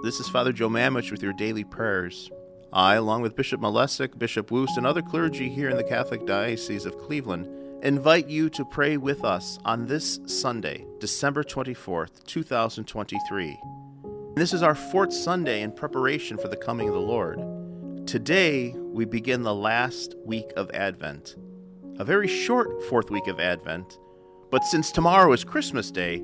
This 0.00 0.20
is 0.20 0.28
Father 0.28 0.52
Joe 0.52 0.68
Mamich 0.68 1.10
with 1.10 1.24
your 1.24 1.32
daily 1.32 1.64
prayers. 1.64 2.30
I, 2.72 2.94
along 2.94 3.22
with 3.22 3.34
Bishop 3.34 3.60
Malesic, 3.60 4.16
Bishop 4.16 4.52
Woost, 4.52 4.76
and 4.76 4.86
other 4.86 5.02
clergy 5.02 5.48
here 5.48 5.68
in 5.68 5.76
the 5.76 5.82
Catholic 5.82 6.24
Diocese 6.24 6.86
of 6.86 6.96
Cleveland, 6.98 7.48
invite 7.82 8.28
you 8.28 8.48
to 8.50 8.64
pray 8.64 8.96
with 8.96 9.24
us 9.24 9.58
on 9.64 9.86
this 9.86 10.20
Sunday, 10.24 10.86
December 11.00 11.42
24th, 11.42 12.24
2023. 12.26 13.58
This 14.36 14.52
is 14.52 14.62
our 14.62 14.76
fourth 14.76 15.12
Sunday 15.12 15.62
in 15.62 15.72
preparation 15.72 16.38
for 16.38 16.46
the 16.46 16.56
coming 16.56 16.86
of 16.86 16.94
the 16.94 17.00
Lord. 17.00 18.06
Today, 18.06 18.76
we 18.78 19.04
begin 19.04 19.42
the 19.42 19.54
last 19.54 20.14
week 20.24 20.52
of 20.56 20.70
Advent, 20.70 21.34
a 21.98 22.04
very 22.04 22.28
short 22.28 22.84
fourth 22.84 23.10
week 23.10 23.26
of 23.26 23.40
Advent, 23.40 23.98
but 24.52 24.62
since 24.62 24.92
tomorrow 24.92 25.32
is 25.32 25.42
Christmas 25.42 25.90
Day, 25.90 26.22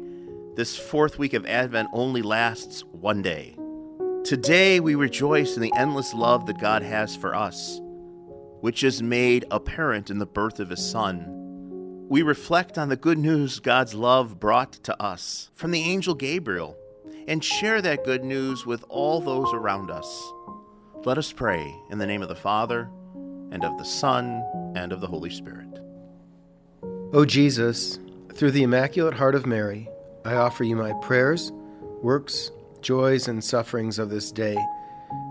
this 0.54 0.76
fourth 0.76 1.18
week 1.18 1.34
of 1.34 1.44
Advent 1.46 1.88
only 1.92 2.22
lasts 2.22 2.84
one 2.84 3.20
day. 3.20 3.56
Today, 4.24 4.80
we 4.80 4.94
rejoice 4.94 5.54
in 5.54 5.60
the 5.60 5.72
endless 5.76 6.14
love 6.14 6.46
that 6.46 6.58
God 6.58 6.80
has 6.80 7.14
for 7.14 7.34
us, 7.34 7.78
which 8.62 8.82
is 8.82 9.02
made 9.02 9.44
apparent 9.50 10.08
in 10.08 10.18
the 10.18 10.24
birth 10.24 10.60
of 10.60 10.70
His 10.70 10.82
Son. 10.82 12.06
We 12.08 12.22
reflect 12.22 12.78
on 12.78 12.88
the 12.88 12.96
good 12.96 13.18
news 13.18 13.60
God's 13.60 13.92
love 13.92 14.40
brought 14.40 14.72
to 14.84 15.02
us 15.02 15.50
from 15.54 15.72
the 15.72 15.82
angel 15.82 16.14
Gabriel 16.14 16.74
and 17.28 17.44
share 17.44 17.82
that 17.82 18.04
good 18.06 18.24
news 18.24 18.64
with 18.64 18.82
all 18.88 19.20
those 19.20 19.52
around 19.52 19.90
us. 19.90 20.32
Let 21.04 21.18
us 21.18 21.30
pray 21.30 21.76
in 21.90 21.98
the 21.98 22.06
name 22.06 22.22
of 22.22 22.30
the 22.30 22.34
Father, 22.34 22.88
and 23.50 23.62
of 23.62 23.76
the 23.76 23.84
Son, 23.84 24.42
and 24.74 24.90
of 24.90 25.02
the 25.02 25.06
Holy 25.06 25.28
Spirit. 25.28 25.80
O 27.12 27.26
Jesus, 27.26 27.98
through 28.32 28.52
the 28.52 28.62
Immaculate 28.62 29.12
Heart 29.12 29.34
of 29.34 29.44
Mary, 29.44 29.86
I 30.24 30.36
offer 30.36 30.64
you 30.64 30.76
my 30.76 30.94
prayers, 31.02 31.52
works, 32.00 32.50
joys 32.84 33.28
and 33.28 33.42
sufferings 33.42 33.98
of 33.98 34.10
this 34.10 34.30
day, 34.30 34.56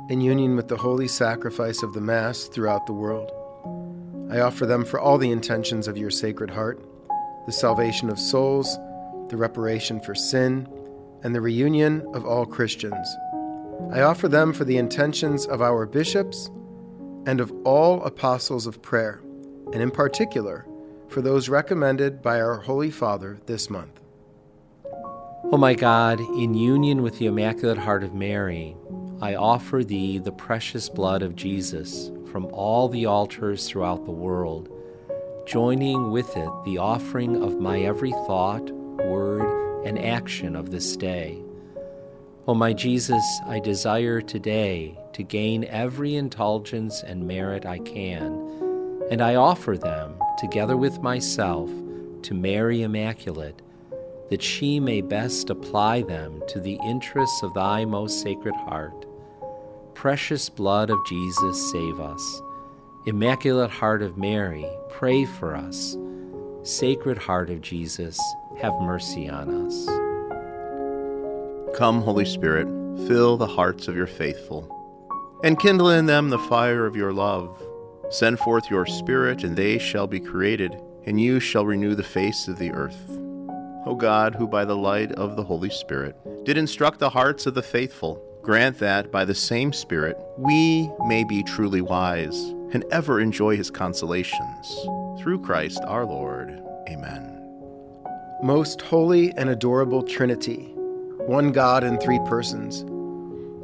in 0.10 0.20
union 0.20 0.56
with 0.56 0.68
the 0.68 0.76
holy 0.76 1.08
sacrifice 1.08 1.84
of 1.84 1.94
the 1.94 2.02
Mass 2.02 2.46
throughout 2.46 2.88
the 2.88 2.94
world. 2.94 3.32
I 4.32 4.40
offer 4.40 4.66
them 4.66 4.84
for 4.84 5.00
all 5.00 5.20
the 5.20 5.30
intentions 5.30 5.88
of 5.88 5.96
your 5.96 6.10
Sacred 6.10 6.50
Heart, 6.50 6.84
the 7.46 7.52
salvation 7.52 8.10
of 8.10 8.18
souls, 8.18 8.76
the 9.30 9.38
reparation 9.38 10.02
for 10.02 10.16
sin, 10.16 10.68
and 11.22 11.36
the 11.36 11.42
reunion 11.42 12.04
of 12.16 12.26
all 12.26 12.48
Christians. 12.48 13.08
I 13.92 14.02
offer 14.02 14.28
them 14.28 14.52
for 14.52 14.66
the 14.66 14.78
intentions 14.78 15.46
of 15.46 15.62
our 15.62 15.86
bishops 15.86 16.50
and 17.28 17.40
of 17.40 17.54
all 17.66 18.04
apostles 18.04 18.66
of 18.66 18.82
prayer, 18.82 19.22
and 19.72 19.82
in 19.82 19.92
particular 19.92 20.66
for 21.08 21.22
those 21.22 21.50
recommended 21.50 22.24
by 22.24 22.42
our 22.42 22.58
Holy 22.58 22.90
Father 22.90 23.38
this 23.46 23.70
month. 23.70 24.00
O 25.54 25.58
my 25.58 25.76
God, 25.76 26.20
in 26.20 26.56
union 26.56 27.04
with 27.04 27.20
the 27.20 27.28
Immaculate 27.28 27.78
Heart 27.78 28.04
of 28.04 28.16
Mary, 28.16 28.76
I 29.22 29.36
offer 29.36 29.84
thee 29.84 30.18
the 30.18 30.32
precious 30.32 30.90
blood 30.90 31.22
of 31.22 31.36
Jesus 31.36 32.10
from 32.32 32.48
all 32.48 32.90
the 32.90 33.06
altars 33.06 33.70
throughout 33.70 34.04
the 34.04 34.12
world, 34.12 34.68
joining 35.46 36.10
with 36.10 36.36
it 36.36 36.50
the 36.66 36.80
offering 36.80 37.44
of 37.44 37.62
my 37.62 37.82
every 37.82 38.14
thought, 38.26 38.68
word, 38.72 39.86
and 39.86 40.00
action 40.00 40.56
of 40.56 40.72
this 40.72 40.98
day. 40.98 41.40
O 42.48 42.56
my 42.56 42.74
Jesus, 42.74 43.24
I 43.46 43.60
desire 43.60 44.22
today 44.22 44.98
to 45.14 45.22
gain 45.22 45.66
every 45.66 46.16
indulgence 46.16 47.04
and 47.04 47.28
merit 47.28 47.64
I 47.64 47.78
can, 47.78 48.34
and 49.12 49.22
I 49.22 49.36
offer 49.36 49.78
them, 49.78 50.16
together 50.40 50.78
with 50.78 51.04
myself, 51.04 51.70
to 52.24 52.34
Mary 52.34 52.82
Immaculate 52.82 53.62
that 54.34 54.42
she 54.42 54.80
may 54.80 55.00
best 55.00 55.52
apply 55.52 56.02
them 56.02 56.42
to 56.48 56.60
the 56.60 56.80
interests 56.84 57.44
of 57.44 57.54
thy 57.54 57.86
most 57.86 58.20
sacred 58.20 58.56
heart. 58.56 59.06
Precious 59.94 60.50
blood 60.50 60.90
of 60.90 60.98
Jesus, 61.06 61.72
save 61.72 62.00
us. 62.00 62.42
Immaculate 63.06 63.70
Heart 63.70 64.02
of 64.02 64.18
Mary, 64.18 64.66
pray 64.90 65.26
for 65.26 65.56
us. 65.56 65.96
Sacred 66.64 67.16
Heart 67.16 67.52
of 67.52 67.62
Jesus, 67.62 68.20
have 68.60 68.74
mercy 68.82 69.30
on 69.30 69.68
us. 69.68 69.86
Come, 71.78 72.02
Holy 72.02 72.26
Spirit, 72.26 72.66
fill 73.08 73.38
the 73.38 73.46
hearts 73.46 73.88
of 73.88 73.96
your 73.96 74.08
faithful, 74.08 74.68
and 75.44 75.60
kindle 75.60 75.92
in 75.92 76.08
them 76.08 76.32
the 76.32 76.40
fire 76.40 76.88
of 76.88 76.96
your 76.96 77.14
love. 77.14 77.62
Send 78.10 78.40
forth 78.40 78.68
your 78.72 78.88
Spirit, 78.88 79.44
and 79.44 79.56
they 79.56 79.78
shall 79.78 80.08
be 80.08 80.20
created, 80.20 80.76
and 81.06 81.22
you 81.22 81.40
shall 81.40 81.68
renew 81.68 81.94
the 81.94 82.02
face 82.02 82.48
of 82.48 82.58
the 82.58 82.72
earth. 82.72 83.20
O 83.86 83.96
God, 83.96 84.36
who 84.36 84.48
by 84.48 84.64
the 84.64 84.78
light 84.78 85.12
of 85.14 85.36
the 85.36 85.44
Holy 85.44 85.70
Spirit 85.70 86.16
did 86.46 86.58
instruct 86.58 87.00
the 87.00 87.10
hearts 87.10 87.46
of 87.46 87.54
the 87.54 87.62
faithful, 87.62 88.24
grant 88.42 88.80
that 88.80 89.12
by 89.12 89.26
the 89.26 89.36
same 89.36 89.74
Spirit 89.74 90.18
we 90.38 90.90
may 91.06 91.26
be 91.26 91.44
truly 91.44 91.82
wise 91.82 92.38
and 92.72 92.86
ever 92.92 93.20
enjoy 93.20 93.58
his 93.58 93.70
consolations. 93.70 94.88
Through 95.20 95.42
Christ 95.42 95.82
our 95.86 96.06
Lord. 96.06 96.62
Amen. 96.90 97.30
Most 98.42 98.82
holy 98.82 99.32
and 99.34 99.50
adorable 99.50 100.04
Trinity, 100.04 100.74
one 101.26 101.52
God 101.52 101.84
in 101.84 102.00
three 102.00 102.20
persons, 102.26 102.86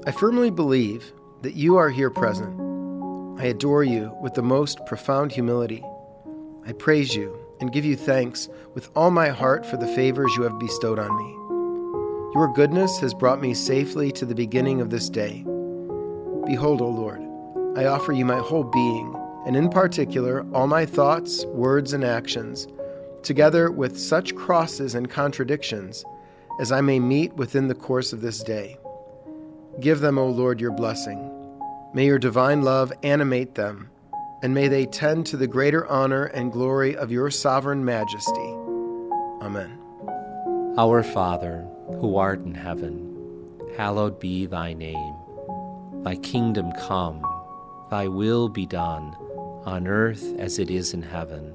I 0.06 0.12
firmly 0.12 0.50
believe 0.50 1.13
that 1.44 1.56
you 1.56 1.78
are 1.78 1.90
here 1.90 2.09
present. 2.09 2.59
I 3.40 3.46
adore 3.46 3.85
you 3.85 4.13
with 4.22 4.34
the 4.34 4.41
most 4.41 4.85
profound 4.85 5.31
humility. 5.31 5.84
I 6.66 6.74
praise 6.74 7.16
you 7.16 7.38
and 7.59 7.72
give 7.72 7.86
you 7.86 7.96
thanks 7.96 8.50
with 8.74 8.90
all 8.96 9.12
my 9.12 9.30
heart 9.30 9.66
for 9.66 9.78
the 9.78 9.88
favors 9.88 10.34
you 10.36 10.44
have 10.44 10.59
bestowed 10.59 11.00
on 11.00 11.16
me. 11.18 11.34
Your 12.34 12.52
goodness 12.53 13.00
has 13.00 13.14
brought 13.14 13.42
me 13.42 13.53
safely 13.53 14.12
to 14.14 14.25
the 14.25 14.36
beginning 14.36 14.81
of 14.81 14.90
this 14.90 15.09
day. 15.09 15.44
Behold, 16.46 16.81
O 16.81 16.88
Lord, 16.88 17.22
I 17.78 17.86
offer 17.86 18.14
you 18.14 18.25
my 18.25 18.40
whole 18.40 18.64
being, 18.64 19.16
and 19.46 19.56
in 19.56 19.70
particular 19.70 20.46
all 20.53 20.68
my 20.68 20.86
thoughts, 20.86 21.46
words, 21.46 21.94
and 21.94 22.03
actions, 22.03 22.68
together 23.24 23.72
with 23.72 24.00
such 24.00 24.36
crosses 24.36 24.96
and 24.96 25.09
contradictions 25.09 26.06
as 26.59 26.72
I 26.72 26.81
may 26.81 27.00
meet 27.00 27.34
within 27.34 27.68
the 27.68 27.76
course 27.76 28.14
of 28.14 28.22
this 28.22 28.44
day. 28.44 28.78
Give 29.80 30.00
them, 30.00 30.18
O 30.18 30.28
Lord, 30.28 30.59
your 30.59 30.72
blessing. 30.72 31.31
May 31.94 32.06
your 32.06 32.20
divine 32.20 32.62
love 32.62 32.94
animate 33.02 33.56
them 33.56 33.90
and 34.41 34.53
may 34.53 34.67
they 34.67 34.85
tend 34.85 35.25
to 35.25 35.38
the 35.38 35.47
greater 35.47 35.85
honor 35.88 36.25
and 36.25 36.51
glory 36.51 36.95
of 36.95 37.11
your 37.11 37.29
sovereign 37.29 37.83
majesty. 37.83 38.55
Amen. 39.41 39.77
Our 40.77 41.03
Father, 41.03 41.67
who 42.00 42.16
art 42.16 42.39
in 42.41 42.53
heaven, 42.53 43.59
hallowed 43.75 44.19
be 44.19 44.45
thy 44.45 44.73
name. 44.73 45.16
Thy 46.03 46.16
kingdom 46.16 46.72
come, 46.72 47.22
thy 47.89 48.07
will 48.07 48.47
be 48.47 48.66
done, 48.66 49.16
on 49.66 49.88
earth 49.88 50.23
as 50.39 50.57
it 50.57 50.72
is 50.72 50.94
in 50.94 51.01
heaven. 51.01 51.53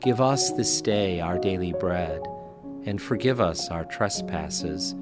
Give 0.00 0.20
us 0.20 0.52
this 0.52 0.80
day 0.80 1.20
our 1.20 1.38
daily 1.38 1.72
bread, 1.72 2.22
and 2.84 3.02
forgive 3.02 3.40
us 3.40 3.68
our 3.68 3.84
trespasses, 3.84 4.94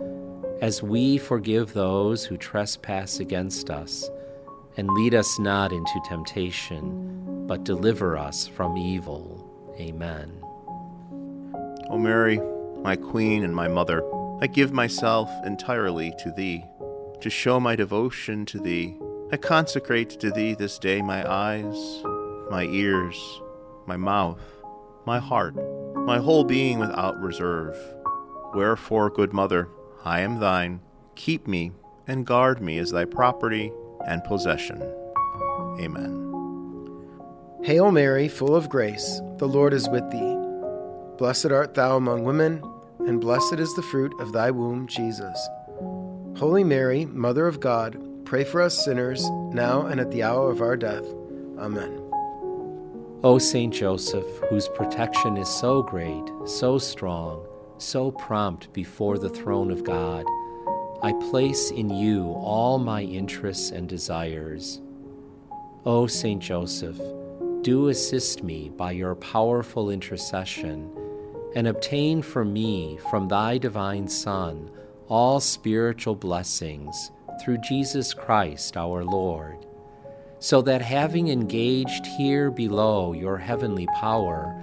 as 0.63 0.83
we 0.83 1.19
forgive 1.19 1.73
those 1.73 2.25
who 2.25 2.37
trespass 2.37 3.21
against 3.21 3.71
us 3.71 4.11
and 4.79 4.93
lead 4.93 5.13
us 5.13 5.41
not 5.41 5.73
into 5.73 6.01
temptation, 6.05 7.47
but 7.49 7.65
deliver 7.65 8.17
us 8.17 8.47
from 8.47 8.79
evil. 8.79 9.45
Amen. 9.77 10.41
O 11.91 11.99
Mary, 11.99 12.41
my 12.83 12.95
Queen 12.95 13.43
and 13.43 13.55
my 13.55 13.67
Mother, 13.67 14.05
I 14.41 14.47
give 14.47 14.73
myself 14.73 15.29
entirely 15.45 16.15
to 16.21 16.31
Thee. 16.31 16.65
To 17.21 17.29
show 17.29 17.59
my 17.59 17.75
devotion 17.75 18.47
to 18.47 18.61
Thee, 18.61 18.97
I 19.33 19.37
consecrate 19.37 20.11
to 20.21 20.31
Thee 20.31 20.55
this 20.55 20.79
day 20.79 21.03
my 21.03 21.29
eyes, 21.29 22.05
my 22.49 22.63
ears, 22.63 23.41
my 23.85 23.97
mouth, 23.97 24.41
my 25.05 25.19
heart, 25.19 25.57
my 25.97 26.19
whole 26.19 26.45
being 26.45 26.79
without 26.79 27.21
reserve. 27.21 27.77
Wherefore, 28.55 29.11
good 29.11 29.33
Mother, 29.33 29.69
I 30.05 30.21
am 30.21 30.39
Thine. 30.39 30.79
Keep 31.17 31.49
me 31.49 31.73
and 32.07 32.25
guard 32.25 32.63
me 32.63 32.79
as 32.79 32.93
Thy 32.93 33.05
property 33.05 33.73
and 34.07 34.23
possession. 34.25 34.83
Amen. 35.81 36.15
Hail 37.63 37.91
Mary, 37.91 38.29
full 38.29 38.55
of 38.55 38.69
grace, 38.69 39.21
the 39.37 39.49
Lord 39.49 39.73
is 39.73 39.89
with 39.89 40.09
thee. 40.11 40.37
Blessed 41.19 41.47
art 41.47 41.75
thou 41.75 41.97
among 41.97 42.25
women, 42.25 42.63
and 43.01 43.21
blessed 43.21 43.55
is 43.55 43.75
the 43.75 43.83
fruit 43.83 44.13
of 44.21 44.33
thy 44.33 44.51
womb, 44.51 44.87
Jesus. 44.87 45.39
Holy 46.37 46.63
Mary, 46.63 47.05
Mother 47.07 47.47
of 47.47 47.59
God, 47.59 48.25
pray 48.25 48.45
for 48.45 48.63
us 48.63 48.85
sinners, 48.85 49.29
now 49.53 49.87
and 49.87 50.01
at 50.01 50.11
the 50.13 50.23
hour 50.23 50.51
of 50.51 50.61
our 50.61 50.77
death. 50.77 51.05
Amen. 51.59 52.01
O 53.25 53.39
Saint 53.39 53.75
Joseph, 53.75 54.27
whose 54.49 54.69
protection 54.69 55.37
is 55.37 55.49
so 55.49 55.83
great, 55.83 56.25
so 56.47 56.79
strong, 56.79 57.45
so 57.79 58.13
prompt 58.13 58.73
before 58.73 59.19
the 59.19 59.29
throne 59.29 59.73
of 59.73 59.83
God, 59.83 60.25
I 61.01 61.13
place 61.31 61.71
in 61.71 61.91
you 61.91 62.33
all 62.41 62.81
my 62.81 63.03
interests 63.03 63.71
and 63.71 63.89
desires. 63.89 64.81
O 65.87 66.09
Saint 66.09 66.43
Joseph, 66.43 67.01
do 67.63 67.89
assist 67.89 68.43
me 68.43 68.69
by 68.77 68.91
your 68.91 69.15
powerful 69.15 69.91
intercession, 69.91 70.91
and 71.55 71.69
obtain 71.69 72.21
for 72.21 72.45
me 72.45 72.99
from 73.11 73.29
thy 73.29 73.59
divine 73.59 74.09
Son 74.09 74.71
all 75.07 75.39
spiritual 75.39 76.17
blessings 76.17 77.13
through 77.41 77.59
Jesus 77.59 78.13
Christ 78.13 78.77
our 78.77 79.05
Lord, 79.05 79.67
so 80.41 80.61
that 80.63 80.83
having 80.83 81.29
engaged 81.29 82.07
here 82.07 82.51
below 82.51 83.13
your 83.13 83.39
heavenly 83.39 83.87
power, 83.95 84.61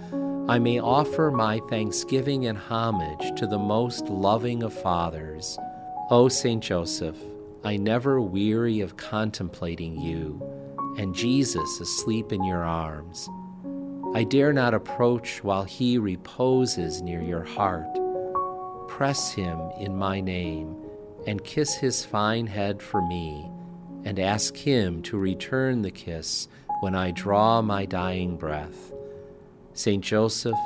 I 0.49 0.59
may 0.59 0.79
offer 0.79 1.31
my 1.31 1.61
thanksgiving 1.69 2.45
and 2.45 2.57
homage 2.57 3.39
to 3.39 3.47
the 3.47 3.57
most 3.57 4.09
loving 4.09 4.63
of 4.63 4.73
fathers. 4.73 5.57
O 6.11 6.27
Saint 6.27 6.63
Joseph, 6.63 7.17
I 7.63 7.77
never 7.77 8.21
weary 8.21 8.81
of 8.81 8.95
contemplating 8.95 9.99
you 9.99 10.39
and 10.99 11.15
Jesus 11.15 11.79
asleep 11.79 12.31
in 12.31 12.43
your 12.43 12.63
arms. 12.63 13.27
I 14.13 14.23
dare 14.23 14.53
not 14.53 14.75
approach 14.75 15.43
while 15.43 15.63
he 15.63 15.97
reposes 15.97 17.01
near 17.01 17.23
your 17.23 17.43
heart. 17.43 17.87
Press 18.87 19.33
him 19.33 19.59
in 19.79 19.97
my 19.97 20.21
name 20.21 20.77
and 21.25 21.43
kiss 21.43 21.73
his 21.73 22.05
fine 22.05 22.45
head 22.45 22.83
for 22.83 23.01
me, 23.07 23.49
and 24.03 24.19
ask 24.19 24.55
him 24.55 25.01
to 25.01 25.17
return 25.17 25.81
the 25.81 25.89
kiss 25.89 26.47
when 26.81 26.93
I 26.93 27.09
draw 27.09 27.63
my 27.63 27.85
dying 27.85 28.37
breath. 28.37 28.93
Saint 29.73 30.03
Joseph, 30.03 30.59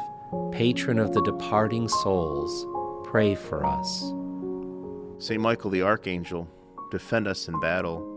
patron 0.51 1.00
of 1.00 1.13
the 1.13 1.24
departing 1.24 1.88
souls, 1.88 2.65
pray 3.09 3.36
for 3.36 3.65
us. 3.65 4.12
Saint 5.19 5.42
Michael 5.42 5.69
the 5.69 5.81
Archangel, 5.81 6.48
defend 6.92 7.27
us 7.27 7.50
in 7.50 7.60
battle. 7.60 8.16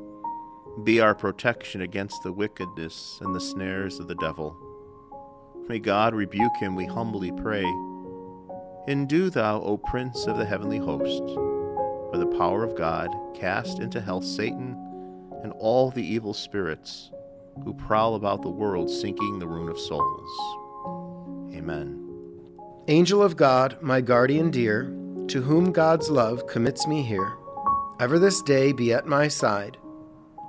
Be 0.84 1.00
our 1.00 1.16
protection 1.16 1.81
against 1.81 2.22
the 2.22 2.32
wickedness 2.32 3.19
and 3.20 3.34
the 3.34 3.40
snares 3.40 3.99
of 3.99 4.06
the 4.06 4.14
devil. 4.14 4.56
May 5.69 5.81
God 5.81 6.14
rebuke 6.14 6.56
him, 6.58 6.76
we 6.76 6.87
humbly 6.87 7.32
pray. 7.32 7.64
And 8.87 9.08
do 9.08 9.31
thou, 9.31 9.60
O 9.62 9.76
Prince 9.76 10.26
of 10.26 10.38
the 10.38 10.44
heavenly 10.44 10.78
host, 10.78 11.25
by 12.12 12.19
the 12.19 12.37
power 12.38 12.62
of 12.62 12.76
God, 12.76 13.10
cast 13.34 13.81
into 13.81 14.00
hell 14.00 14.22
Satan 14.22 14.76
and 15.43 15.52
all 15.58 15.90
the 15.90 16.06
evil 16.06 16.32
spirits 16.32 17.10
who 17.64 17.75
prowl 17.75 18.14
about 18.14 18.43
the 18.43 18.48
world 18.48 18.88
seeking 18.88 19.40
the 19.40 19.48
ruin 19.48 19.69
of 19.69 19.78
souls. 19.78 20.31
Amen. 21.52 21.98
Angel 22.87 23.20
of 23.20 23.37
God, 23.37 23.78
my 23.82 24.00
guardian 24.00 24.52
dear, 24.52 24.96
to 25.28 25.40
whom 25.40 25.72
God's 25.72 26.10
love 26.10 26.46
commits 26.46 26.86
me 26.86 27.02
here, 27.02 27.32
ever 28.00 28.19
this 28.19 28.42
day 28.42 28.72
be 28.72 28.92
at 28.92 29.06
my 29.06 29.28
side, 29.28 29.78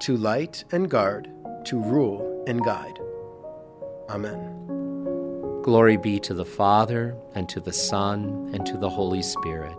to 0.02 0.18
light 0.18 0.64
and 0.72 0.90
guard, 0.90 1.30
to 1.66 1.82
rule 1.82 2.44
and 2.48 2.64
guide. 2.64 3.00
Amen. 4.10 5.62
Glory 5.64 5.96
be 5.96 6.20
to 6.20 6.34
the 6.34 6.46
Father, 6.46 7.16
and 7.36 7.48
to 7.50 7.60
the 7.62 7.72
Son, 7.72 8.52
and 8.54 8.66
to 8.66 8.78
the 8.78 8.90
Holy 8.90 9.22
Spirit, 9.22 9.78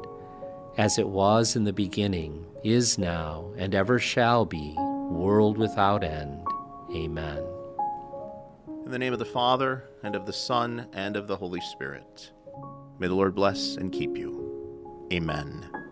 as 0.79 0.99
it 0.99 1.08
was 1.08 1.56
in 1.56 1.64
the 1.64 1.73
beginning, 1.73 2.46
is 2.62 2.96
now, 2.96 3.52
and 3.58 3.75
ever 3.75 3.99
shall 3.99 4.46
be, 4.46 4.75
world 5.11 5.58
without 5.58 6.02
end. 6.02 6.41
Amen. 6.94 7.44
In 8.85 8.91
the 8.91 8.99
name 8.99 9.12
of 9.12 9.19
the 9.19 9.26
Father, 9.26 9.85
and 10.02 10.17
of 10.17 10.25
the 10.25 10.32
Son, 10.32 10.87
and 10.94 11.17
of 11.17 11.26
the 11.26 11.37
Holy 11.37 11.61
Spirit. 11.61 12.31
May 12.99 13.08
the 13.08 13.14
Lord 13.14 13.35
bless 13.35 13.76
and 13.76 13.93
keep 13.93 14.17
you. 14.17 14.44
Amen. 15.15 15.84